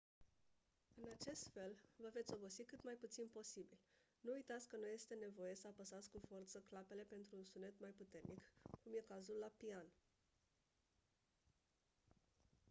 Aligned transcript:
în 1.01 1.09
acest 1.17 1.47
fel 1.53 1.79
vă 1.95 2.09
veți 2.13 2.33
obosi 2.33 2.63
cât 2.63 2.83
mai 2.83 2.93
puțin 2.93 3.27
posibil 3.31 3.77
nu 4.21 4.31
uitați 4.33 4.67
că 4.67 4.75
nu 4.77 4.87
este 4.87 5.15
nevoie 5.15 5.55
să 5.55 5.67
apăsați 5.67 6.11
cu 6.11 6.19
forță 6.27 6.63
clapele 6.69 7.03
pentru 7.09 7.35
un 7.37 7.43
sunet 7.43 7.79
mai 7.79 7.93
puternic 7.97 8.41
cum 8.83 8.91
e 8.95 9.01
cazul 9.07 9.35
la 9.37 9.51
pian 9.57 9.87